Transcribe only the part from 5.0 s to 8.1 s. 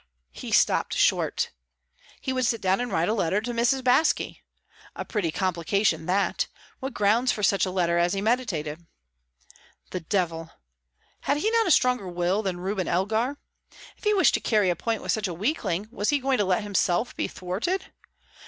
pretty complication, that! What grounds for such a letter